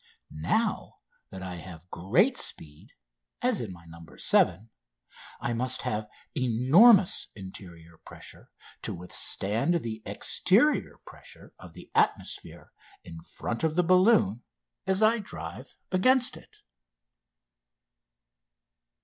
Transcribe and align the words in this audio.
Now 0.31 0.95
that 1.29 1.43
I 1.43 1.57
have 1.57 1.87
great 1.91 2.35
speed, 2.35 2.93
as 3.43 3.61
in 3.61 3.71
my 3.71 3.85
"No. 3.85 4.03
7," 4.17 4.71
I 5.39 5.53
must 5.53 5.83
have 5.83 6.09
enormous 6.35 7.27
interior 7.35 7.99
pressure 7.99 8.49
to 8.81 8.95
withstand 8.95 9.83
the 9.83 10.01
exterior 10.03 10.97
pressure 11.05 11.53
of 11.59 11.73
the 11.73 11.91
atmosphere 11.93 12.71
in 13.03 13.21
front 13.21 13.63
of 13.63 13.75
the 13.75 13.83
balloon 13.83 14.43
as 14.87 15.03
I 15.03 15.19
drive 15.19 15.75
against 15.91 16.35
it. 16.35 16.63